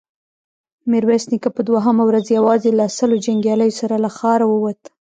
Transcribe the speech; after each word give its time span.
ميرويس 0.89 1.25
نيکه 1.31 1.49
په 1.55 1.61
دوهمه 1.69 2.03
ورځ 2.09 2.25
يواځې 2.37 2.71
له 2.79 2.85
سلو 2.97 3.15
جنګياليو 3.25 3.77
سره 3.81 3.95
له 4.03 4.09
ښاره 4.17 4.45
ووت. 4.49 4.81